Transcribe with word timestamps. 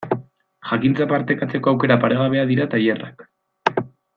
Jakintza 0.69 1.07
partekatzeko 1.11 1.73
aukera 1.73 1.99
paregabea 2.05 2.47
dira 2.53 2.69
tailerrak. 2.75 3.25